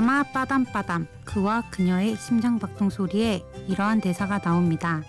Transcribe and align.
드라마 0.00 0.22
빠담빠담 0.22 1.06
그와 1.24 1.64
그녀의 1.68 2.16
심장박동 2.16 2.88
소리에 2.88 3.44
이러한 3.68 4.00
대사가 4.00 4.38
나옵니다. 4.38 5.02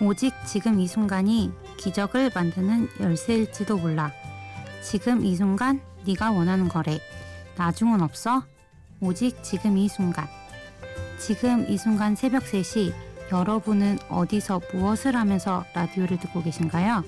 오직 0.00 0.32
지금 0.46 0.78
이 0.78 0.86
순간이 0.86 1.50
기적을 1.78 2.30
만드는 2.32 2.90
열쇠일지도 3.00 3.78
몰라. 3.78 4.12
지금 4.84 5.24
이 5.24 5.34
순간 5.34 5.80
네가 6.06 6.30
원하는 6.30 6.68
거래. 6.68 7.00
나중은 7.56 8.02
없어. 8.02 8.44
오직 9.00 9.42
지금 9.42 9.76
이 9.76 9.88
순간. 9.88 10.28
지금 11.18 11.68
이 11.68 11.76
순간 11.76 12.14
새벽 12.14 12.44
3시 12.44 12.94
여러분은 13.32 13.98
어디서 14.08 14.60
무엇을 14.72 15.16
하면서 15.16 15.64
라디오를 15.74 16.20
듣고 16.20 16.40
계신가요? 16.44 17.02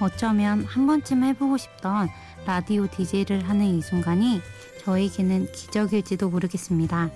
어쩌면 0.00 0.64
한 0.64 0.88
번쯤 0.88 1.22
해보고 1.22 1.56
싶던 1.56 2.08
라디오 2.46 2.88
DJ를 2.88 3.48
하는 3.48 3.64
이 3.64 3.80
순간이 3.80 4.40
저에게는 4.84 5.50
기적일지도 5.52 6.28
모르겠습니다. 6.28 7.10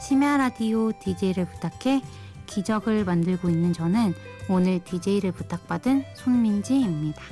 심야 0.00 0.36
라디오 0.36 0.92
DJ를 0.92 1.46
부탁해 1.46 2.02
기적을 2.46 3.04
만들고 3.04 3.48
있는 3.48 3.72
저는 3.72 4.14
오늘 4.48 4.80
DJ를 4.82 5.32
부탁받은 5.32 6.04
손민지입니다. 6.14 7.22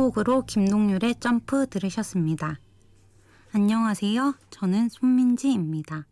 첫 0.00 0.04
곡으로 0.14 0.46
김동률의 0.46 1.16
점프 1.20 1.66
들으셨습니다. 1.68 2.58
안녕하세요. 3.52 4.34
저는 4.48 4.88
손민지입니다. 4.88 6.06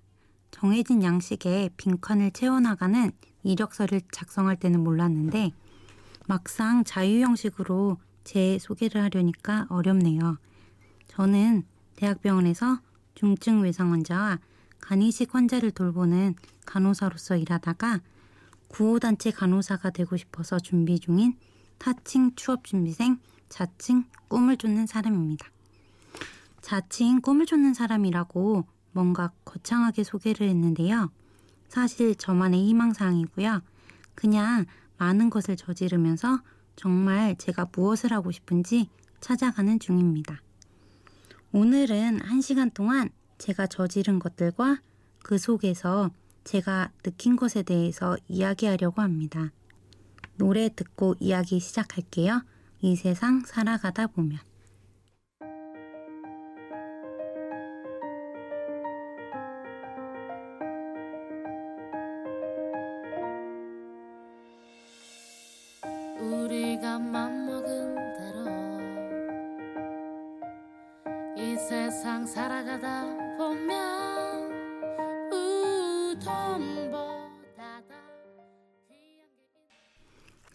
정해진 0.50 1.02
양식에 1.02 1.70
빈칸을 1.78 2.32
채워나가는 2.32 3.10
이력서를 3.44 4.02
작성할 4.12 4.56
때는 4.56 4.84
몰랐는데 4.84 5.52
막상 6.26 6.84
자유 6.84 7.22
형식으로 7.22 7.96
제 8.24 8.58
소개를 8.60 9.02
하려니까 9.04 9.66
어렵네요. 9.70 10.36
저는 11.06 11.62
대학병원에서 11.96 12.80
중증 13.14 13.62
외상 13.62 13.92
환자와 13.92 14.38
간이식 14.80 15.34
환자를 15.34 15.70
돌보는 15.70 16.34
간호사로서 16.66 17.38
일하다가 17.38 18.00
구호단체 18.68 19.30
간호사가 19.30 19.88
되고 19.90 20.14
싶어서 20.18 20.58
준비 20.58 21.00
중인 21.00 21.38
타칭 21.78 22.34
취업준비생 22.36 23.18
자칭 23.48 24.04
꿈을 24.28 24.56
쫓는 24.56 24.86
사람입니다. 24.86 25.46
자칭 26.60 27.20
꿈을 27.20 27.46
쫓는 27.46 27.74
사람이라고 27.74 28.66
뭔가 28.92 29.32
거창하게 29.44 30.04
소개를 30.04 30.48
했는데요. 30.48 31.10
사실 31.68 32.14
저만의 32.14 32.66
희망사항이고요. 32.68 33.62
그냥 34.14 34.66
많은 34.96 35.30
것을 35.30 35.56
저지르면서 35.56 36.40
정말 36.76 37.36
제가 37.36 37.68
무엇을 37.74 38.12
하고 38.12 38.30
싶은지 38.30 38.88
찾아가는 39.20 39.78
중입니다. 39.78 40.40
오늘은 41.52 42.20
한 42.20 42.40
시간 42.40 42.70
동안 42.70 43.10
제가 43.38 43.66
저지른 43.66 44.18
것들과 44.18 44.80
그 45.22 45.38
속에서 45.38 46.10
제가 46.44 46.90
느낀 47.02 47.36
것에 47.36 47.62
대해서 47.62 48.16
이야기하려고 48.28 49.02
합니다. 49.02 49.52
노래 50.36 50.68
듣고 50.68 51.14
이야기 51.20 51.60
시작할게요. 51.60 52.42
이 52.80 52.96
세상 52.96 53.42
살아가다 53.44 54.06
보면. 54.08 54.47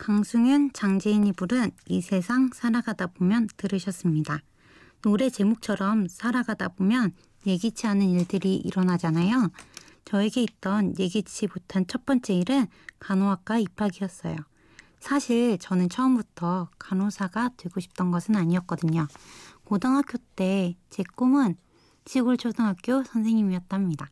강승윤, 0.04 0.74
장재인이 0.74 1.32
부른 1.32 1.72
이 1.88 2.02
세상 2.02 2.50
살아가다 2.54 3.08
보면 3.08 3.48
들으셨습니다. 3.56 4.40
노래 5.02 5.30
제목처럼 5.30 6.10
살아가다 6.10 6.68
보면 6.68 7.14
예기치 7.48 7.88
않은 7.88 8.10
일들이 8.10 8.58
일어나잖아요. 8.58 9.50
저에게 10.04 10.44
있던 10.44 10.96
예기치 11.00 11.48
못한 11.48 11.88
첫 11.88 12.06
번째 12.06 12.34
일은 12.34 12.68
간호학과 13.00 13.60
입학이었어요. 13.60 14.36
사실 15.00 15.58
저는 15.58 15.88
처음부터 15.88 16.68
간호사가 16.80 17.52
되고 17.56 17.80
싶던 17.80 18.12
것은 18.12 18.36
아니었거든요. 18.36 19.08
고등학교 19.64 20.18
때 20.36 20.76
제 20.90 21.04
꿈은 21.16 21.56
시골 22.06 22.36
초등학교 22.36 23.06
선생님이었답니다. 23.06 24.10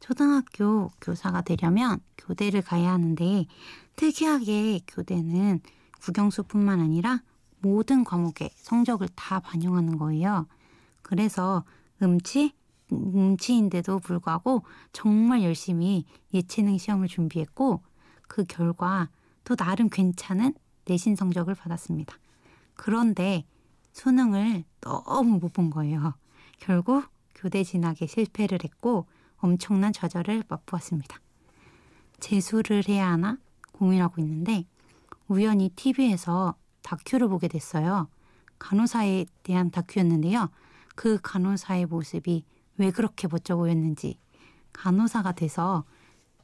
초등학교 0.00 0.90
교사가 1.02 1.42
되려면 1.42 2.00
교대를 2.16 2.62
가야 2.62 2.92
하는데 2.92 3.46
특이하게 4.00 4.80
교대는 4.86 5.60
국영수뿐만 6.00 6.80
아니라 6.80 7.20
모든 7.58 8.02
과목의 8.02 8.48
성적을 8.56 9.08
다 9.14 9.40
반영하는 9.40 9.98
거예요. 9.98 10.46
그래서 11.02 11.64
음치, 12.02 12.54
음치인데도 12.90 13.98
불구하고 13.98 14.64
정말 14.94 15.42
열심히 15.42 16.06
예체능 16.32 16.78
시험을 16.78 17.08
준비했고 17.08 17.82
그 18.26 18.46
결과 18.46 19.10
또 19.44 19.54
나름 19.54 19.90
괜찮은 19.90 20.54
내신 20.86 21.14
성적을 21.14 21.54
받았습니다. 21.54 22.16
그런데 22.72 23.44
수능을 23.92 24.64
너무 24.80 25.38
못 25.40 25.52
본 25.52 25.68
거예요. 25.68 26.14
결국 26.58 27.04
교대 27.34 27.62
진학에 27.62 28.06
실패를 28.06 28.60
했고 28.64 29.06
엄청난 29.36 29.92
좌절을 29.92 30.44
맛보았습니다. 30.48 31.20
재수를 32.18 32.88
해야 32.88 33.10
하나 33.10 33.36
고민하고 33.80 34.20
있는데 34.20 34.66
우연히 35.26 35.70
TV에서 35.70 36.54
다큐를 36.82 37.28
보게 37.28 37.48
됐어요. 37.48 38.08
간호사에 38.58 39.24
대한 39.42 39.70
다큐였는데요. 39.70 40.50
그 40.94 41.18
간호사의 41.22 41.86
모습이 41.86 42.44
왜 42.76 42.90
그렇게 42.90 43.26
멋져 43.26 43.56
보였는지 43.56 44.18
간호사가 44.74 45.32
돼서 45.32 45.84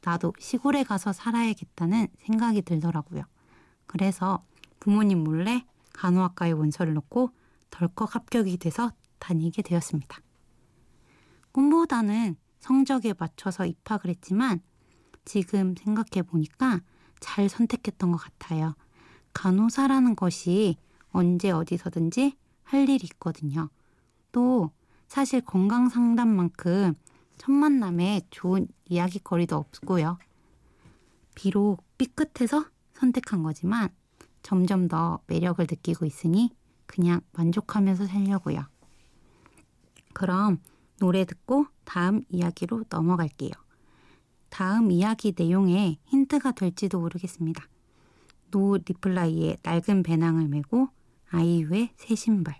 나도 0.01 0.33
시골에 0.39 0.83
가서 0.83 1.13
살아야겠다는 1.13 2.07
생각이 2.17 2.63
들더라고요. 2.63 3.23
그래서 3.85 4.43
부모님 4.79 5.23
몰래 5.23 5.63
간호학과에 5.93 6.51
원서를 6.51 6.95
넣고 6.95 7.31
덜컥 7.69 8.15
합격이 8.15 8.57
돼서 8.57 8.91
다니게 9.19 9.61
되었습니다. 9.61 10.19
꿈보다는 11.51 12.35
성적에 12.59 13.13
맞춰서 13.17 13.65
입학을 13.65 14.09
했지만 14.09 14.61
지금 15.25 15.75
생각해 15.75 16.23
보니까 16.23 16.81
잘 17.19 17.49
선택했던 17.49 18.11
것 18.11 18.17
같아요. 18.17 18.75
간호사라는 19.33 20.15
것이 20.15 20.77
언제 21.11 21.51
어디서든지 21.51 22.37
할 22.63 22.89
일이 22.89 23.07
있거든요. 23.13 23.69
또 24.31 24.71
사실 25.07 25.41
건강 25.41 25.89
상담만큼 25.89 26.95
첫 27.37 27.51
만남에 27.51 28.21
좋은 28.29 28.67
이야기거리도 28.85 29.55
없고요. 29.55 30.17
비록 31.35 31.83
삐끗해서 31.97 32.65
선택한 32.93 33.43
거지만 33.43 33.89
점점 34.41 34.87
더 34.87 35.19
매력을 35.27 35.65
느끼고 35.69 36.05
있으니 36.05 36.51
그냥 36.85 37.21
만족하면서 37.33 38.07
살려고요. 38.07 38.65
그럼 40.13 40.59
노래 40.99 41.25
듣고 41.25 41.67
다음 41.85 42.23
이야기로 42.29 42.85
넘어갈게요. 42.89 43.51
다음 44.49 44.91
이야기 44.91 45.33
내용에 45.37 45.99
힌트가 46.05 46.51
될지도 46.51 46.99
모르겠습니다. 46.99 47.67
노 48.51 48.77
리플라이의 48.77 49.57
낡은 49.63 50.03
배낭을 50.03 50.47
메고 50.47 50.89
아이유의 51.29 51.89
새 51.97 52.15
신발 52.15 52.55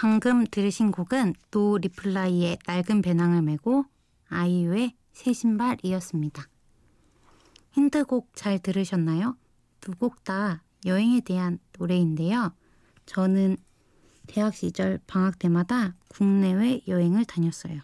방금 0.00 0.46
들으신 0.46 0.92
곡은 0.92 1.34
노 1.50 1.76
리플라이의 1.76 2.58
낡은 2.68 3.02
배낭을 3.02 3.42
메고 3.42 3.84
아이유의 4.28 4.94
새 5.12 5.32
신발이었습니다. 5.32 6.46
힌트곡 7.72 8.30
잘 8.36 8.60
들으셨나요? 8.60 9.36
두 9.80 9.90
곡 9.98 10.22
다 10.22 10.62
여행에 10.86 11.22
대한 11.22 11.58
노래인데요. 11.76 12.54
저는 13.06 13.56
대학 14.28 14.54
시절 14.54 15.00
방학 15.08 15.40
때마다 15.40 15.96
국내외 16.10 16.80
여행을 16.86 17.24
다녔어요. 17.24 17.80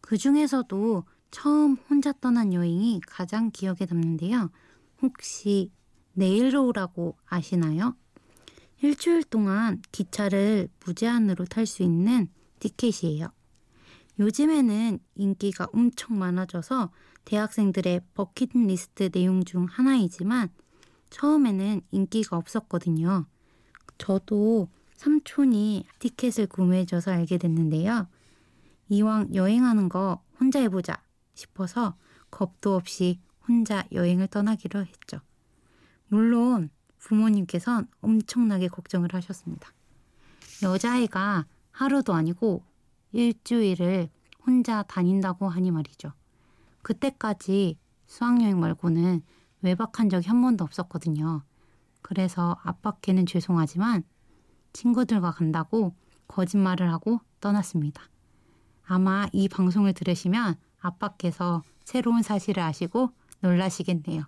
그 0.00 0.16
중에서도 0.16 1.04
처음 1.30 1.76
혼자 1.88 2.10
떠난 2.10 2.52
여행이 2.52 3.02
가장 3.06 3.52
기억에 3.52 3.86
남는데요. 3.88 4.50
혹시 5.00 5.70
내일로라고 6.14 7.16
아시나요? 7.24 7.94
일주일 8.80 9.24
동안 9.24 9.80
기차를 9.92 10.68
무제한으로 10.84 11.44
탈 11.46 11.66
수 11.66 11.82
있는 11.82 12.28
티켓이에요. 12.58 13.28
요즘에는 14.18 14.98
인기가 15.16 15.66
엄청 15.72 16.18
많아져서 16.18 16.90
대학생들의 17.24 18.02
버킷리스트 18.14 19.10
내용 19.10 19.44
중 19.44 19.64
하나이지만 19.64 20.50
처음에는 21.10 21.80
인기가 21.90 22.36
없었거든요. 22.36 23.26
저도 23.98 24.68
삼촌이 24.96 25.86
티켓을 25.98 26.46
구매해줘서 26.46 27.12
알게 27.12 27.38
됐는데요. 27.38 28.08
이왕 28.88 29.34
여행하는 29.34 29.88
거 29.88 30.22
혼자 30.38 30.60
해보자 30.60 31.02
싶어서 31.34 31.96
겁도 32.30 32.74
없이 32.74 33.20
혼자 33.46 33.84
여행을 33.92 34.28
떠나기로 34.28 34.80
했죠. 34.84 35.20
물론 36.08 36.70
부모님께선 37.04 37.86
엄청나게 38.00 38.68
걱정을 38.68 39.12
하셨습니다. 39.12 39.72
여자애가 40.62 41.46
하루도 41.70 42.14
아니고 42.14 42.64
일주일을 43.12 44.08
혼자 44.46 44.82
다닌다고 44.82 45.48
하니 45.48 45.70
말이죠. 45.70 46.12
그때까지 46.82 47.78
수학여행 48.06 48.58
말고는 48.58 49.22
외박한 49.62 50.08
적이 50.08 50.28
한 50.28 50.42
번도 50.42 50.64
없었거든요. 50.64 51.42
그래서 52.02 52.56
아빠께는 52.62 53.26
죄송하지만 53.26 54.02
친구들과 54.72 55.30
간다고 55.30 55.94
거짓말을 56.28 56.90
하고 56.92 57.20
떠났습니다. 57.40 58.02
아마 58.86 59.26
이 59.32 59.48
방송을 59.48 59.92
들으시면 59.94 60.56
아빠께서 60.80 61.62
새로운 61.84 62.22
사실을 62.22 62.62
아시고 62.62 63.10
놀라시겠네요. 63.40 64.24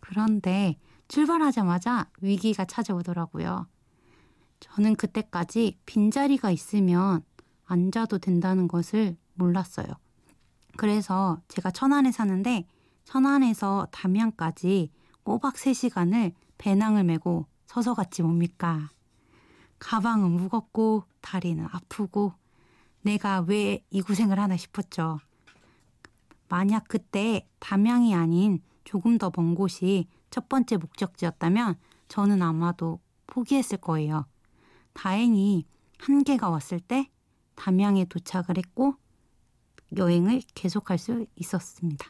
그런데 0.00 0.78
출발하자마자 1.10 2.08
위기가 2.20 2.64
찾아오더라고요. 2.64 3.66
저는 4.60 4.94
그때까지 4.94 5.76
빈자리가 5.84 6.52
있으면 6.52 7.24
앉아도 7.66 8.18
된다는 8.18 8.68
것을 8.68 9.16
몰랐어요. 9.34 9.86
그래서 10.76 11.40
제가 11.48 11.72
천안에 11.72 12.12
사는데 12.12 12.64
천안에서 13.04 13.88
담양까지 13.90 14.92
꼬박 15.24 15.54
3시간을 15.54 16.32
배낭을 16.58 17.02
메고 17.02 17.46
서서 17.66 17.94
갔지 17.94 18.22
뭡니까? 18.22 18.88
가방은 19.80 20.30
무겁고 20.30 21.02
다리는 21.20 21.66
아프고 21.72 22.34
내가 23.02 23.40
왜 23.40 23.82
이 23.90 24.00
고생을 24.00 24.38
하나 24.38 24.56
싶었죠. 24.56 25.18
만약 26.48 26.84
그때 26.86 27.48
담양이 27.58 28.14
아닌 28.14 28.62
조금 28.84 29.18
더 29.18 29.30
먼 29.36 29.56
곳이 29.56 30.06
첫 30.30 30.48
번째 30.48 30.76
목적지였다면 30.76 31.76
저는 32.08 32.42
아마도 32.42 33.00
포기했을 33.26 33.78
거예요. 33.78 34.26
다행히 34.92 35.64
한계가 35.98 36.48
왔을 36.50 36.80
때 36.80 37.10
담양에 37.54 38.04
도착을 38.06 38.56
했고 38.56 38.94
여행을 39.96 40.42
계속할 40.54 40.98
수 40.98 41.26
있었습니다. 41.36 42.06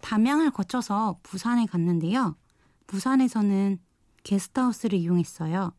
담양을 0.00 0.50
거쳐서 0.50 1.18
부산에 1.22 1.66
갔는데요. 1.66 2.36
부산에서는 2.86 3.78
게스트하우스를 4.22 4.98
이용했어요. 4.98 5.72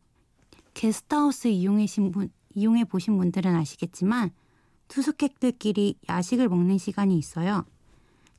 게스트하우스 0.74 1.48
이용해신 1.48 2.10
분, 2.10 2.30
이용해 2.54 2.84
보신 2.84 3.16
분들은 3.18 3.54
아시겠지만 3.54 4.30
투숙객들끼리 4.88 5.98
야식을 6.08 6.48
먹는 6.48 6.78
시간이 6.78 7.16
있어요. 7.18 7.64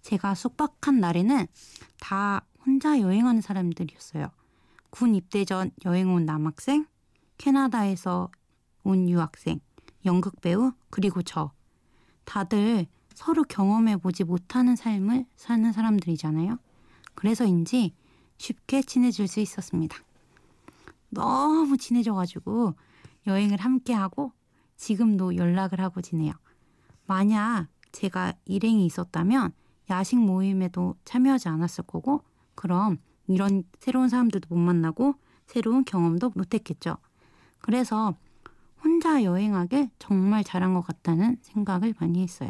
제가 0.01 0.35
숙박한 0.35 0.99
날에는 0.99 1.47
다 1.99 2.45
혼자 2.67 2.99
여행하는 2.99 3.39
사람들이었어요. 3.39 4.27
군 4.89 5.15
입대 5.15 5.45
전 5.45 5.71
여행 5.85 6.13
온 6.13 6.25
남학생, 6.25 6.85
캐나다에서 7.37 8.29
온 8.83 9.07
유학생, 9.07 9.61
연극 10.05 10.41
배우, 10.41 10.73
그리고 10.89 11.21
저. 11.21 11.53
다들 12.25 12.87
서로 13.13 13.43
경험해 13.43 13.97
보지 13.97 14.25
못하는 14.25 14.75
삶을 14.75 15.25
사는 15.37 15.71
사람들이잖아요. 15.71 16.59
그래서인지 17.15 17.95
쉽게 18.37 18.81
친해질 18.81 19.29
수 19.29 19.39
있었습니다. 19.39 19.97
너무 21.09 21.77
친해져가지고 21.77 22.75
여행을 23.27 23.59
함께 23.59 23.93
하고 23.93 24.33
지금도 24.75 25.37
연락을 25.37 25.79
하고 25.79 26.01
지내요. 26.01 26.33
만약 27.05 27.67
제가 27.93 28.33
일행이 28.43 28.85
있었다면 28.85 29.53
야식 29.89 30.19
모임에도 30.19 30.95
참여하지 31.05 31.47
않았을 31.47 31.85
거고 31.85 32.26
그럼 32.57 32.97
이런 33.27 33.63
새로운 33.79 34.09
사람들도 34.09 34.53
못 34.53 34.59
만나고 34.59 35.15
새로운 35.45 35.85
경험도 35.85 36.31
못 36.35 36.53
했겠죠. 36.53 36.97
그래서 37.59 38.15
혼자 38.83 39.23
여행하길 39.23 39.89
정말 39.99 40.43
잘한 40.43 40.73
것 40.73 40.81
같다는 40.81 41.37
생각을 41.41 41.93
많이 41.99 42.21
했어요. 42.21 42.49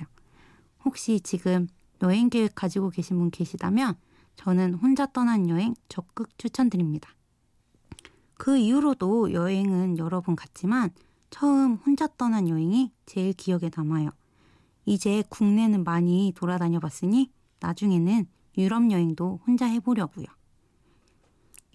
혹시 0.86 1.20
지금 1.20 1.68
여행 2.02 2.30
계획 2.30 2.56
가지고 2.56 2.90
계신 2.90 3.18
분 3.18 3.30
계시다면 3.30 3.96
저는 4.36 4.76
혼자 4.76 5.06
떠난 5.08 5.50
여행 5.50 5.74
적극 5.90 6.38
추천드립니다. 6.38 7.10
그 8.36 8.58
이후로도 8.58 9.34
여행은 9.34 9.98
여러 9.98 10.22
번 10.22 10.36
갔지만 10.36 10.92
처음 11.30 11.76
혼자 11.76 12.08
떠난 12.18 12.48
여행이 12.48 12.94
제일 13.06 13.34
기억에 13.34 13.70
남아요. 13.76 14.12
이제 14.86 15.24
국내는 15.30 15.84
많이 15.84 16.34
돌아다녀 16.36 16.80
봤으니 16.80 17.32
나중에는 17.60 18.28
유럽 18.58 18.92
여행도 18.92 19.42
혼자 19.46 19.66
해보려고요. 19.66 20.26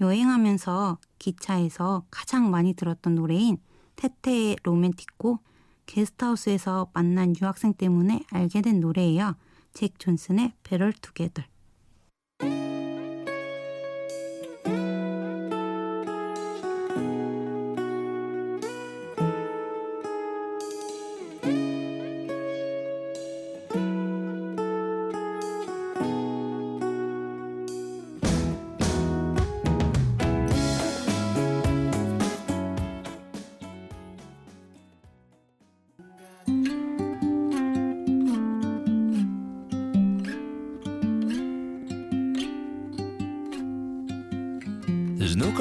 여행하면서 0.00 0.98
기차에서 1.18 2.04
가장 2.10 2.50
많이 2.50 2.74
들었던 2.74 3.14
노래인 3.14 3.58
테테의 3.96 4.56
로맨틱고 4.62 5.38
게스트하우스에서 5.86 6.90
만난 6.92 7.34
유학생 7.40 7.74
때문에 7.74 8.24
알게 8.30 8.62
된 8.62 8.80
노래예요. 8.80 9.36
잭 9.72 9.98
존슨의. 9.98 10.54
There's 10.64 10.82
no 10.82 11.51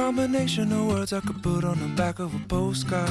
combination 0.01 0.73
of 0.73 0.87
words 0.89 1.13
I 1.13 1.21
could 1.21 1.43
put 1.43 1.65
on 1.65 1.79
the 1.81 1.89
back 1.97 2.19
of 2.19 2.35
a 2.35 2.39
postcard. 2.49 3.11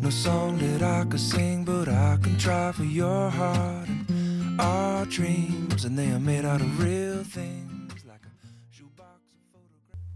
No 0.00 0.08
song 0.10 0.56
that 0.58 0.82
I 0.82 1.04
could 1.04 1.20
sing, 1.20 1.64
but 1.64 1.88
I 1.88 2.16
can 2.22 2.38
try 2.38 2.72
for 2.72 2.84
your 2.84 3.28
heart. 3.30 3.88
And 3.88 4.60
our 4.60 5.04
dreams, 5.06 5.84
and 5.84 5.98
they 5.98 6.10
are 6.12 6.20
made 6.20 6.44
out 6.44 6.60
of 6.60 6.82
real 6.82 7.24
things, 7.24 7.92
like 8.06 8.24
a 8.24 8.30
shoebox 8.70 9.20
of 9.34 9.42
photographs. 9.52 10.06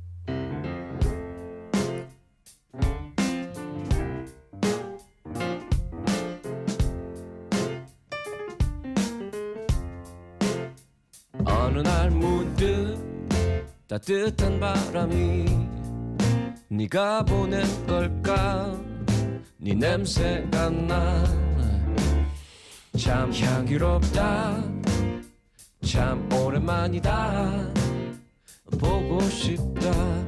어느 11.45 11.79
날 11.81 12.11
문득 12.11 12.97
따뜻한 13.89 14.61
바람이 14.61 15.64
네가 16.68 17.24
보낸 17.24 17.64
걸까 17.86 18.76
네 19.58 19.74
냄새가 19.74 20.70
나참 22.92 23.32
향기롭다 23.32 24.64
참 25.86 26.32
오랜만이다 26.34 27.74
보고 28.80 29.20
싶다 29.22 30.26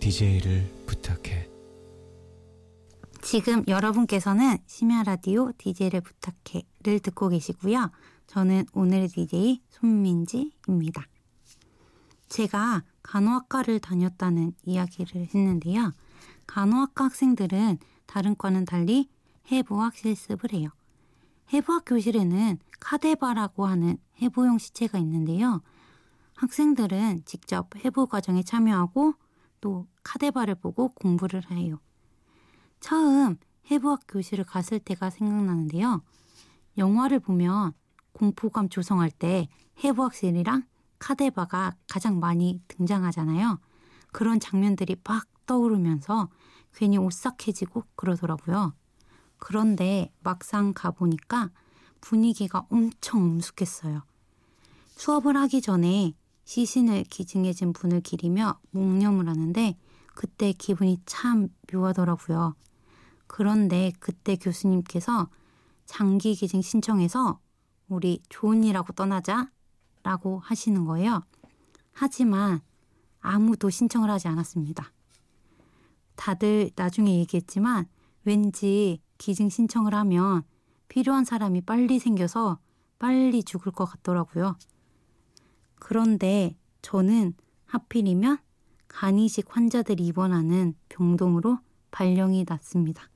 DJ를 0.00 0.64
부탁해. 0.86 1.48
지금 3.22 3.62
여러분께서는 3.68 4.58
심야 4.66 5.04
라디오 5.04 5.52
DJ를 5.56 6.00
부탁해를 6.00 6.98
듣고 7.00 7.28
계시고요. 7.28 7.92
저는 8.26 8.66
오늘의 8.72 9.08
DJ 9.08 9.60
손민지입니다. 9.68 11.06
제가 12.30 12.84
간호학과를 13.02 13.80
다녔다는 13.80 14.54
이야기를 14.62 15.28
했는데요. 15.34 15.92
간호학과 16.46 17.06
학생들은 17.06 17.78
다른 18.06 18.36
과는 18.36 18.64
달리 18.64 19.10
해부학 19.50 19.96
실습을 19.96 20.52
해요. 20.52 20.70
해부학 21.52 21.82
교실에는 21.84 22.58
카데바라고 22.78 23.66
하는 23.66 23.98
해부용 24.22 24.58
시체가 24.58 24.98
있는데요. 24.98 25.60
학생들은 26.36 27.24
직접 27.24 27.68
해부 27.84 28.06
과정에 28.06 28.42
참여하고 28.44 29.14
또 29.60 29.86
카데바를 30.04 30.54
보고 30.54 30.94
공부를 30.94 31.50
해요. 31.50 31.80
처음 32.78 33.36
해부학 33.70 34.02
교실을 34.08 34.44
갔을 34.44 34.78
때가 34.78 35.10
생각나는데요. 35.10 36.02
영화를 36.78 37.18
보면 37.18 37.72
공포감 38.12 38.68
조성할 38.68 39.10
때 39.10 39.48
해부학실이랑 39.82 40.69
카데바가 41.00 41.74
가장 41.88 42.20
많이 42.20 42.62
등장하잖아요. 42.68 43.58
그런 44.12 44.38
장면들이 44.38 44.96
막 45.02 45.26
떠오르면서 45.46 46.28
괜히 46.74 46.96
오싹해지고 46.98 47.84
그러더라고요. 47.96 48.74
그런데 49.38 50.12
막상 50.20 50.72
가보니까 50.72 51.50
분위기가 52.00 52.66
엄청 52.70 53.22
엄숙했어요. 53.22 54.02
수업을 54.90 55.36
하기 55.36 55.62
전에 55.62 56.14
시신을 56.44 57.04
기증해진 57.04 57.72
분을 57.72 58.00
기리며 58.00 58.58
묵념을 58.70 59.28
하는데 59.28 59.76
그때 60.14 60.52
기분이 60.52 60.98
참 61.06 61.48
묘하더라고요. 61.72 62.54
그런데 63.26 63.92
그때 64.00 64.36
교수님께서 64.36 65.28
장기 65.86 66.34
기증 66.34 66.60
신청해서 66.60 67.40
우리 67.88 68.22
좋은 68.28 68.62
일하고 68.64 68.92
떠나자 68.92 69.50
라고 70.02 70.38
하시는 70.40 70.84
거예요. 70.84 71.22
하지만 71.92 72.60
아무도 73.20 73.70
신청을 73.70 74.10
하지 74.10 74.28
않았습니다. 74.28 74.92
다들 76.16 76.70
나중에 76.74 77.18
얘기했지만 77.18 77.86
왠지 78.24 79.00
기증 79.18 79.48
신청을 79.48 79.94
하면 79.94 80.42
필요한 80.88 81.24
사람이 81.24 81.62
빨리 81.62 81.98
생겨서 81.98 82.58
빨리 82.98 83.42
죽을 83.42 83.72
것 83.72 83.84
같더라고요. 83.86 84.56
그런데 85.76 86.56
저는 86.82 87.34
하필이면 87.66 88.38
간이식 88.88 89.54
환자들이 89.54 90.04
입원하는 90.06 90.74
병동으로 90.88 91.58
발령이 91.90 92.44
났습니다. 92.48 93.08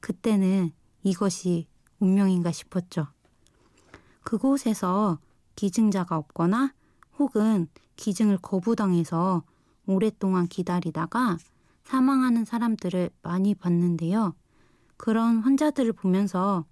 그때는 0.00 0.70
이것이 1.02 1.68
운명인가 1.98 2.52
싶었죠. 2.52 3.08
그곳에서 4.22 5.18
기증자가 5.56 6.16
없거나 6.16 6.72
혹은 7.18 7.68
기증을 7.96 8.38
거부당해서 8.38 9.42
오랫동안 9.86 10.46
기다리다가 10.46 11.38
사망하는 11.84 12.44
사람들을 12.44 13.10
많이 13.22 13.54
봤는데요. 13.54 14.34
그런 14.96 15.38
환자들을 15.38 15.92
보면서 15.92 16.64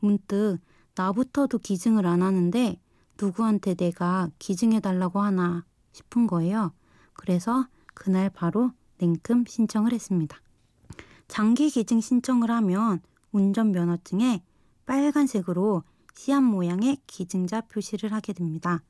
문득 0.00 0.58
나부터도 0.94 1.58
기증을 1.58 2.06
안 2.06 2.22
하는데 2.22 2.80
누구한테 3.20 3.74
내가 3.74 4.28
기증해달라고 4.38 5.20
하나 5.20 5.64
싶은 5.92 6.26
거예요. 6.26 6.72
그래서 7.12 7.66
그날 7.94 8.30
바로 8.30 8.72
냉큼 8.98 9.44
신청을 9.46 9.92
했습니다. 9.92 10.36
장기 11.28 11.70
기증 11.70 12.00
신청을 12.00 12.50
하면 12.50 13.00
운전면허증에 13.32 14.42
빨간색으로 14.86 15.82
씨앗 16.14 16.42
모양의 16.42 16.98
기증자 17.06 17.62
표시를 17.62 18.12
하게 18.12 18.32
됩니다. 18.32 18.82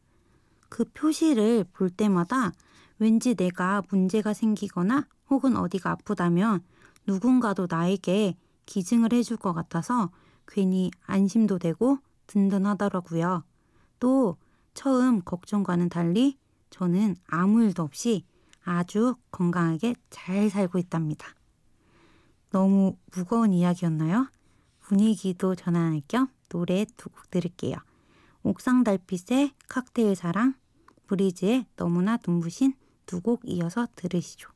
그 0.68 0.84
표시를 0.84 1.64
볼 1.72 1.90
때마다 1.90 2.52
왠지 2.98 3.34
내가 3.34 3.82
문제가 3.90 4.32
생기거나 4.32 5.06
혹은 5.30 5.56
어디가 5.56 5.90
아프다면 5.90 6.62
누군가도 7.06 7.66
나에게 7.68 8.36
기증을 8.66 9.12
해줄 9.12 9.36
것 9.36 9.52
같아서 9.52 10.10
괜히 10.46 10.90
안심도 11.06 11.58
되고 11.58 11.98
든든하더라고요. 12.26 13.44
또 13.98 14.36
처음 14.74 15.20
걱정과는 15.22 15.88
달리 15.88 16.38
저는 16.70 17.16
아무 17.26 17.62
일도 17.62 17.82
없이 17.82 18.24
아주 18.64 19.16
건강하게 19.30 19.94
잘 20.10 20.48
살고 20.48 20.78
있답니다. 20.78 21.26
너무 22.50 22.96
무거운 23.14 23.52
이야기였나요? 23.52 24.28
분위기도 24.80 25.54
전환할 25.54 26.02
겸 26.08 26.28
노래 26.52 26.84
두 26.98 27.08
곡 27.08 27.30
들을게요. 27.30 27.76
옥상 28.42 28.84
달빛의 28.84 29.52
칵테일 29.68 30.14
사랑, 30.16 30.54
브리즈의 31.06 31.64
너무나 31.76 32.18
눈부신 32.26 32.74
두 33.06 33.20
곡 33.22 33.40
이어서 33.44 33.86
들으시죠. 33.96 34.50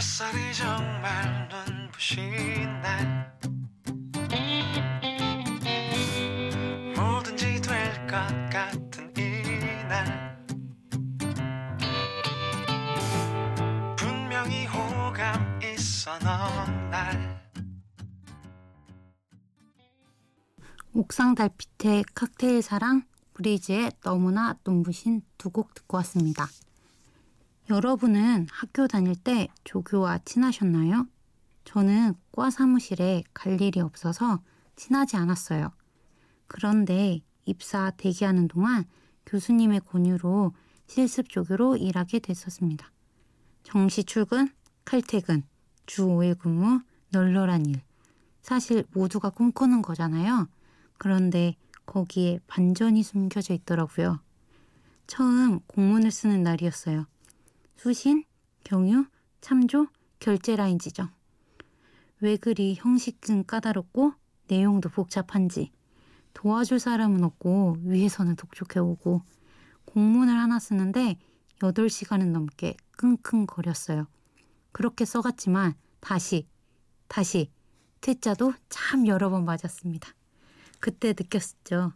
햇살이 0.00 0.54
정말 0.54 1.46
눈부신 1.66 2.64
날. 2.80 3.38
뭐든지 6.96 7.60
될 7.60 8.06
것 8.06 8.16
같은 8.50 9.12
이날. 9.18 10.38
분명히 13.94 14.64
호감 14.64 15.60
있어 15.64 16.18
넌날. 16.20 17.38
옥상 20.94 21.34
달빛의 21.34 22.04
칵테일 22.14 22.62
사랑, 22.62 23.02
브리즈의 23.34 23.92
너무나 24.02 24.56
눈부신 24.66 25.20
두 25.36 25.50
곡 25.50 25.74
듣고 25.74 25.98
왔습니다. 25.98 26.48
여러분은 27.70 28.48
학교 28.50 28.88
다닐 28.88 29.14
때 29.14 29.46
조교와 29.62 30.18
친하셨나요? 30.24 31.06
저는 31.62 32.14
과 32.32 32.50
사무실에 32.50 33.22
갈 33.32 33.60
일이 33.60 33.78
없어서 33.78 34.42
친하지 34.74 35.16
않았어요. 35.16 35.70
그런데 36.48 37.20
입사 37.44 37.92
대기하는 37.96 38.48
동안 38.48 38.86
교수님의 39.24 39.82
권유로 39.82 40.52
실습 40.88 41.28
조교로 41.28 41.76
일하게 41.76 42.18
됐었습니다. 42.18 42.90
정시 43.62 44.02
출근, 44.02 44.48
칼퇴근, 44.84 45.44
주 45.86 46.06
5일 46.06 46.40
근무, 46.40 46.80
널널한 47.12 47.66
일. 47.66 47.82
사실 48.42 48.84
모두가 48.92 49.30
꿈꾸는 49.30 49.82
거잖아요. 49.82 50.48
그런데 50.98 51.54
거기에 51.86 52.40
반전이 52.48 53.04
숨겨져 53.04 53.54
있더라고요. 53.54 54.18
처음 55.06 55.60
공문을 55.68 56.10
쓰는 56.10 56.42
날이었어요. 56.42 57.06
수신, 57.82 58.24
경유, 58.62 59.06
참조, 59.40 59.86
결제 60.18 60.54
라인 60.54 60.78
지정. 60.78 61.08
왜 62.20 62.36
그리 62.36 62.74
형식은 62.74 63.46
까다롭고 63.46 64.12
내용도 64.48 64.90
복잡한지 64.90 65.72
도와줄 66.34 66.78
사람은 66.78 67.24
없고 67.24 67.78
위에서는 67.80 68.36
독촉해오고 68.36 69.22
공문을 69.86 70.36
하나 70.36 70.58
쓰는데 70.58 71.16
8시간은 71.60 72.32
넘게 72.32 72.76
끙끙거렸어요. 72.98 74.06
그렇게 74.72 75.06
써갔지만 75.06 75.72
다시 76.00 76.46
다시 77.08 77.50
퇴짜도 78.02 78.52
참 78.68 79.06
여러 79.06 79.30
번 79.30 79.46
맞았습니다. 79.46 80.10
그때 80.80 81.14
느꼈었죠. 81.18 81.94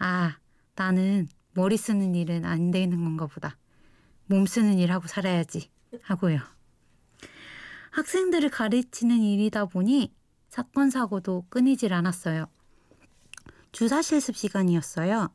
아, 0.00 0.38
나는 0.74 1.28
머리 1.54 1.76
쓰는 1.76 2.16
일은 2.16 2.44
안 2.44 2.72
되는 2.72 3.04
건가 3.04 3.28
보다. 3.28 3.59
몸 4.30 4.46
쓰는 4.46 4.78
일 4.78 4.92
하고 4.92 5.08
살아야지 5.08 5.72
하고요. 6.02 6.38
학생들을 7.90 8.48
가르치는 8.50 9.18
일이다 9.18 9.64
보니 9.64 10.14
사건 10.48 10.88
사고도 10.88 11.46
끊이질 11.48 11.92
않았어요. 11.92 12.46
주사 13.72 14.00
실습 14.02 14.36
시간이었어요. 14.36 15.34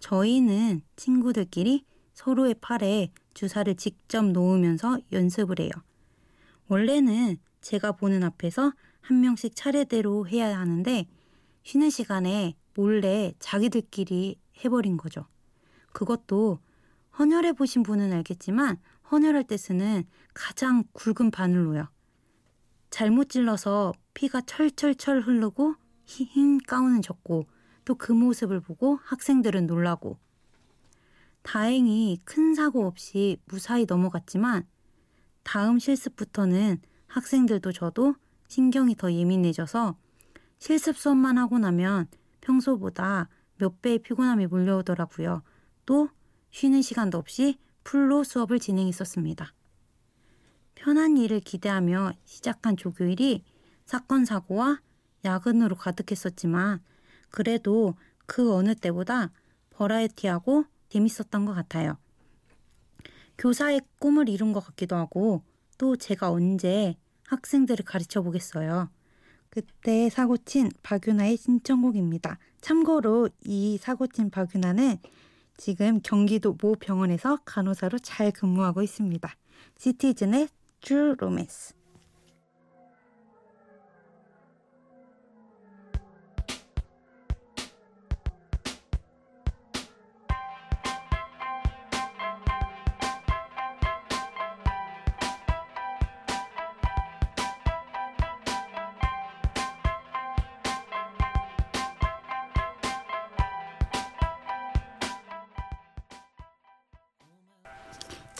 저희는 0.00 0.82
친구들끼리 0.96 1.86
서로의 2.12 2.56
팔에 2.60 3.10
주사를 3.32 3.74
직접 3.76 4.26
놓으면서 4.26 4.98
연습을 5.12 5.58
해요. 5.60 5.70
원래는 6.68 7.38
제가 7.62 7.92
보는 7.92 8.22
앞에서 8.22 8.74
한 9.00 9.20
명씩 9.22 9.56
차례대로 9.56 10.28
해야 10.28 10.58
하는데 10.58 11.06
쉬는 11.62 11.88
시간에 11.88 12.54
몰래 12.74 13.32
자기들끼리 13.38 14.38
해버린 14.62 14.98
거죠. 14.98 15.26
그것도 15.94 16.58
헌혈해 17.18 17.52
보신 17.52 17.82
분은 17.82 18.12
알겠지만 18.12 18.78
헌혈할 19.10 19.44
때 19.44 19.56
쓰는 19.56 20.04
가장 20.34 20.84
굵은 20.92 21.30
바늘로요. 21.30 21.88
잘못 22.90 23.30
찔러서 23.30 23.92
피가 24.14 24.42
철철철 24.42 25.20
흐르고 25.20 25.74
흰 26.04 26.58
가운은 26.58 27.02
젖고 27.02 27.46
또 27.86 27.94
그 27.94 28.12
모습을 28.12 28.60
보고 28.60 28.98
학생들은 29.04 29.66
놀라고 29.66 30.18
다행히 31.42 32.20
큰 32.24 32.54
사고 32.54 32.84
없이 32.84 33.38
무사히 33.46 33.86
넘어갔지만 33.88 34.66
다음 35.44 35.78
실습부터는 35.78 36.80
학생들도 37.06 37.70
저도 37.70 38.16
신경이 38.48 38.96
더 38.96 39.12
예민해져서 39.12 39.96
실습 40.58 40.96
수업만 40.96 41.38
하고 41.38 41.60
나면 41.60 42.08
평소보다 42.40 43.28
몇 43.58 43.80
배의 43.80 44.00
피곤함이 44.00 44.48
몰려오더라고요. 44.48 45.42
또 45.86 46.08
쉬는 46.56 46.80
시간도 46.80 47.18
없이 47.18 47.58
풀로 47.84 48.24
수업을 48.24 48.60
진행했었습니다. 48.60 49.52
편한 50.74 51.18
일을 51.18 51.40
기대하며 51.40 52.12
시작한 52.24 52.78
조교일이 52.78 53.44
사건 53.84 54.24
사고와 54.24 54.80
야근으로 55.22 55.76
가득했었지만 55.76 56.82
그래도 57.28 57.94
그 58.24 58.54
어느 58.54 58.74
때보다 58.74 59.32
버라이티하고 59.68 60.64
재밌었던 60.88 61.44
것 61.44 61.52
같아요. 61.52 61.98
교사의 63.36 63.82
꿈을 63.98 64.30
이룬 64.30 64.54
것 64.54 64.60
같기도 64.60 64.96
하고 64.96 65.42
또 65.76 65.96
제가 65.96 66.30
언제 66.30 66.96
학생들을 67.26 67.84
가르쳐 67.84 68.22
보겠어요. 68.22 68.88
그때 69.50 70.08
사고친 70.08 70.70
박윤아의 70.82 71.36
신청곡입니다. 71.36 72.38
참고로 72.62 73.28
이 73.44 73.76
사고친 73.76 74.30
박윤아는 74.30 74.96
지금 75.56 76.00
경기도 76.02 76.56
모 76.60 76.74
병원에서 76.74 77.38
간호사로 77.44 77.98
잘 77.98 78.30
근무하고 78.30 78.82
있습니다. 78.82 79.30
시티즌의 79.78 80.48
True 80.80 81.14
Romance. 81.18 81.74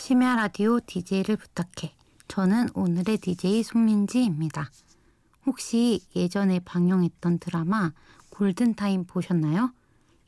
심야 0.06 0.36
라디오 0.36 0.78
DJ를 0.78 1.34
부탁해. 1.34 1.92
저는 2.28 2.68
오늘의 2.74 3.18
DJ 3.18 3.64
손민지입니다. 3.64 4.70
혹시 5.46 6.00
예전에 6.14 6.60
방영했던 6.60 7.40
드라마 7.40 7.90
골든타임 8.30 9.06
보셨나요? 9.06 9.72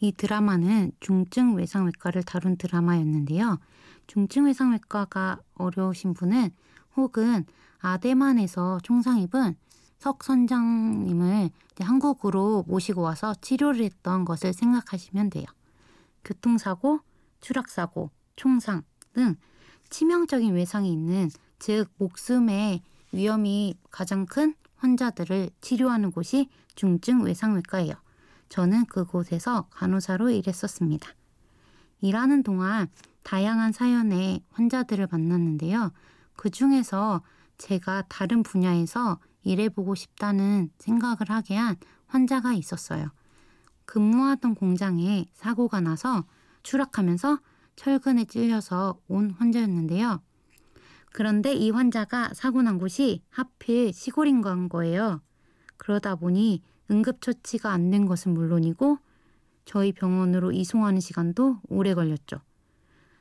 이 0.00 0.10
드라마는 0.10 0.90
중증 0.98 1.54
외상외과를 1.54 2.24
다룬 2.24 2.56
드라마였는데요. 2.56 3.60
중증 4.08 4.46
외상외과가 4.46 5.38
어려우신 5.54 6.14
분은 6.14 6.50
혹은 6.96 7.46
아대만에서 7.78 8.80
총상 8.82 9.20
입은 9.20 9.54
석 10.00 10.24
선장님을 10.24 11.50
한국으로 11.78 12.64
모시고 12.66 13.02
와서 13.02 13.32
치료를 13.40 13.84
했던 13.84 14.24
것을 14.24 14.52
생각하시면 14.52 15.30
돼요. 15.30 15.46
교통사고, 16.24 16.98
추락사고, 17.40 18.10
총상 18.34 18.82
등 19.12 19.36
치명적인 19.90 20.54
외상이 20.54 20.92
있는 20.92 21.30
즉 21.58 21.88
목숨의 21.98 22.82
위험이 23.12 23.74
가장 23.90 24.26
큰 24.26 24.54
환자들을 24.76 25.50
치료하는 25.60 26.10
곳이 26.10 26.48
중증 26.74 27.22
외상외과예요. 27.24 27.94
저는 28.48 28.86
그곳에서 28.86 29.66
간호사로 29.70 30.30
일했었습니다. 30.30 31.08
일하는 32.00 32.42
동안 32.42 32.88
다양한 33.22 33.72
사연의 33.72 34.42
환자들을 34.50 35.08
만났는데요. 35.10 35.92
그 36.36 36.50
중에서 36.50 37.22
제가 37.58 38.04
다른 38.08 38.42
분야에서 38.42 39.18
일해보고 39.42 39.94
싶다는 39.94 40.70
생각을 40.78 41.18
하게 41.28 41.56
한 41.56 41.76
환자가 42.06 42.52
있었어요. 42.52 43.10
근무하던 43.84 44.54
공장에 44.54 45.26
사고가 45.34 45.80
나서 45.80 46.24
추락하면서 46.62 47.38
철근에 47.78 48.24
찔려서 48.24 49.00
온 49.06 49.30
환자였는데요. 49.30 50.20
그런데 51.12 51.52
이 51.52 51.70
환자가 51.70 52.34
사고 52.34 52.60
난 52.60 52.76
곳이 52.76 53.22
하필 53.30 53.92
시골인 53.92 54.42
건 54.42 54.68
거예요. 54.68 55.22
그러다 55.76 56.16
보니 56.16 56.60
응급처치가 56.90 57.70
안 57.70 57.90
된 57.92 58.06
것은 58.06 58.34
물론이고 58.34 58.98
저희 59.64 59.92
병원으로 59.92 60.50
이송하는 60.50 60.98
시간도 60.98 61.60
오래 61.68 61.94
걸렸죠. 61.94 62.40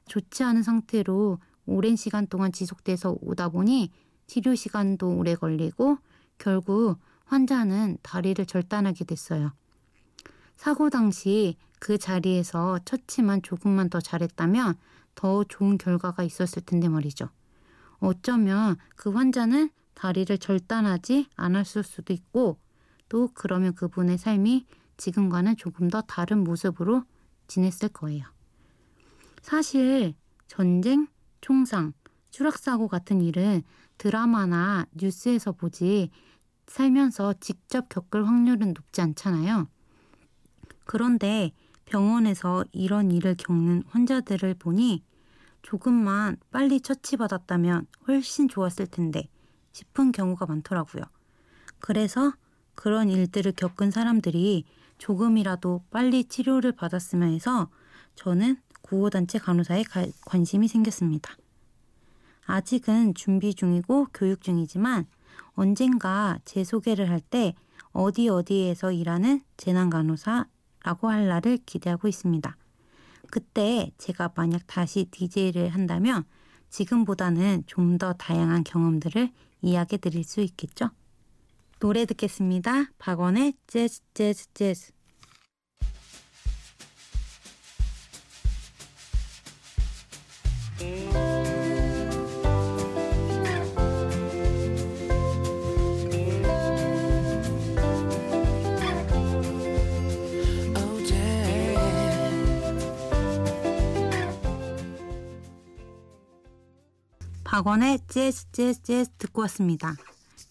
좋지 0.07 0.43
않은 0.43 0.63
상태로 0.63 1.37
오랜 1.67 1.95
시간 1.95 2.25
동안 2.25 2.51
지속돼서 2.51 3.15
오다 3.21 3.49
보니 3.49 3.91
치료 4.25 4.55
시간도 4.55 5.17
오래 5.17 5.35
걸리고 5.35 5.99
결국 6.39 6.97
환자는 7.25 7.99
다리를 8.01 8.43
절단하게 8.43 9.05
됐어요. 9.05 9.53
사고 10.55 10.89
당시 10.89 11.57
그 11.79 11.97
자리에서 11.97 12.79
처치만 12.85 13.41
조금만 13.41 13.89
더 13.89 13.99
잘했다면 13.99 14.75
더 15.15 15.43
좋은 15.43 15.77
결과가 15.77 16.23
있었을 16.23 16.61
텐데 16.63 16.89
말이죠. 16.89 17.29
어쩌면 17.99 18.77
그 18.95 19.09
환자는 19.09 19.69
다리를 19.93 20.37
절단하지 20.37 21.27
않았을 21.35 21.83
수도 21.83 22.13
있고 22.13 22.59
또 23.09 23.29
그러면 23.33 23.73
그분의 23.73 24.17
삶이 24.17 24.65
지금과는 24.97 25.57
조금 25.57 25.89
더 25.89 26.01
다른 26.01 26.43
모습으로 26.43 27.03
지냈을 27.47 27.89
거예요. 27.89 28.25
사실 29.41 30.13
전쟁, 30.47 31.07
총상, 31.41 31.93
추락사고 32.29 32.87
같은 32.87 33.21
일은 33.21 33.63
드라마나 33.97 34.85
뉴스에서 34.93 35.53
보지 35.53 36.11
살면서 36.67 37.35
직접 37.39 37.89
겪을 37.89 38.27
확률은 38.27 38.73
높지 38.73 39.01
않잖아요. 39.01 39.67
그런데 40.85 41.51
병원에서 41.88 42.63
이런 42.71 43.12
일을 43.12 43.36
겪는 43.36 43.84
환자들을 43.88 44.54
보니 44.56 45.04
조금만 45.62 46.38
빨리 46.52 46.80
처치받았다면 46.80 47.88
훨씬 48.08 48.47
좋았을 48.47 48.88
텐데 48.88 49.28
싶은 49.71 50.12
경우가 50.12 50.45
많더라고요. 50.45 51.04
그래서 51.80 52.34
그런 52.76 53.10
일들을 53.10 53.54
겪은 53.54 53.91
사람들이 53.91 54.65
조금이라도 54.97 55.84
빨리 55.89 56.26
치료를 56.26 56.73
받았으면 56.73 57.32
해서 57.34 57.69
저는 58.15 58.58
구호단체 58.82 59.39
간호사에 59.39 59.84
가, 59.84 60.06
관심이 60.26 60.67
생겼습니다. 60.67 61.36
아직은 62.45 63.13
준비 63.13 63.54
중이고 63.54 64.08
교육 64.13 64.41
중이지만 64.41 65.06
언젠가 65.54 66.39
제 66.45 66.63
소개를 66.63 67.10
할 67.10 67.19
때 67.19 67.56
어디 67.91 68.30
어디에서 68.30 68.91
일하는 68.91 69.41
재난 69.58 69.89
간호사 69.89 70.45
라고 70.88 71.10
할 71.10 71.28
날을 71.28 71.60
기대하고 71.65 72.08
있습니다. 72.08 72.56
그때 73.30 73.91
제가 73.97 74.32
만약 74.38 74.62
다시 74.67 75.04
DJ를 75.12 75.67
한다면 75.67 76.23
지금보다는 76.69 77.63
좀 77.67 77.97
더 77.97 78.13
다양한 78.13 78.63
경험들을 78.63 79.32
이야기 79.63 79.97
드릴 79.97 80.23
수 80.23 80.39
있겠죠? 80.39 80.91
노래 81.80 82.06
듣겠습니다. 82.06 82.91
박원의 83.00 83.56
재즈 83.67 84.00
재즈 84.13 84.45
재즈 84.54 84.91
박원의 107.57 108.01
재즈 108.07 108.51
재즈 108.51 108.83
재즈 108.83 109.11
듣고 109.17 109.41
왔습니다. 109.41 109.95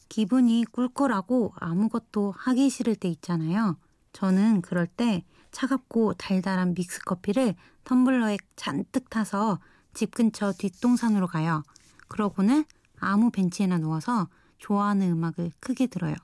기분이 0.08 0.64
꿀꿀하고 0.72 1.52
아무것도 1.54 2.34
하기 2.36 2.68
싫을 2.68 2.96
때 2.96 3.06
있잖아요. 3.08 3.76
저는 4.12 4.60
그럴 4.60 4.88
때 4.88 5.24
차갑고 5.52 6.14
달달한 6.14 6.74
믹스 6.74 6.98
커피를 7.04 7.54
텀블러에 7.84 8.38
잔뜩 8.56 9.08
타서 9.08 9.60
집 9.94 10.16
근처 10.16 10.52
뒷동산으로 10.52 11.28
가요. 11.28 11.62
그러고는 12.08 12.64
아무 12.98 13.30
벤치에나 13.30 13.78
누워서 13.78 14.28
좋아하는 14.58 15.12
음악을 15.12 15.52
크게 15.60 15.86
들어요. 15.86 16.16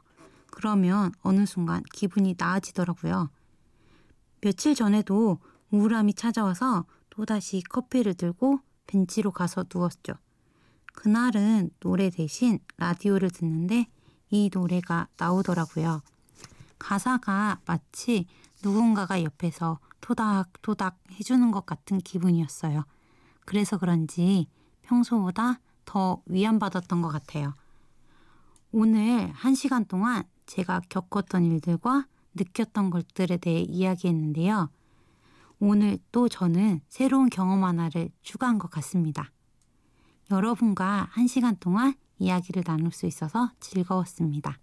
그러면 0.50 1.12
어느 1.20 1.46
순간 1.46 1.84
기분이 1.92 2.34
나아지더라고요. 2.36 3.30
며칠 4.40 4.74
전에도 4.74 5.38
우울함이 5.70 6.14
찾아와서 6.14 6.86
또다시 7.08 7.62
커피를 7.62 8.14
들고 8.14 8.58
벤치로 8.88 9.30
가서 9.30 9.64
누웠죠. 9.72 10.14
그날은 10.92 11.70
노래 11.80 12.10
대신 12.10 12.58
라디오를 12.76 13.30
듣는데 13.30 13.86
이 14.30 14.50
노래가 14.52 15.08
나오더라고요. 15.16 16.02
가사가 16.78 17.60
마치 17.66 18.26
누군가가 18.62 19.22
옆에서 19.22 19.78
토닥토닥 20.00 20.98
해주는 21.12 21.50
것 21.50 21.66
같은 21.66 21.98
기분이었어요. 21.98 22.84
그래서 23.44 23.78
그런지 23.78 24.46
평소보다 24.82 25.60
더 25.84 26.22
위안받았던 26.26 27.02
것 27.02 27.08
같아요. 27.08 27.54
오늘 28.70 29.30
한 29.32 29.54
시간 29.54 29.84
동안 29.84 30.24
제가 30.46 30.80
겪었던 30.88 31.44
일들과 31.44 32.06
느꼈던 32.34 32.90
것들에 32.90 33.36
대해 33.36 33.60
이야기했는데요. 33.60 34.70
오늘 35.58 35.98
또 36.10 36.28
저는 36.28 36.80
새로운 36.88 37.28
경험 37.28 37.64
하나를 37.64 38.10
추가한 38.22 38.58
것 38.58 38.70
같습니다. 38.70 39.30
여러분과 40.32 41.08
한 41.10 41.26
시간 41.26 41.56
동안 41.56 41.94
이야기를 42.18 42.64
나눌 42.64 42.90
수 42.90 43.06
있어서 43.06 43.52
즐거웠습니다. 43.60 44.58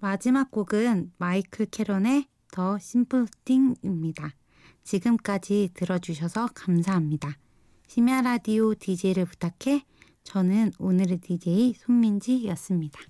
마지막 0.00 0.50
곡은 0.50 1.12
마이클 1.16 1.66
캐런의 1.66 2.26
더 2.50 2.76
심플 2.78 3.28
띵입니다. 3.44 4.30
지금까지 4.82 5.70
들어주셔서 5.74 6.48
감사합니다. 6.54 7.36
심야 7.86 8.22
라디오 8.22 8.74
DJ를 8.74 9.26
부탁해 9.26 9.84
저는 10.24 10.72
오늘의 10.78 11.18
DJ 11.18 11.74
손민지였습니다. 11.74 13.00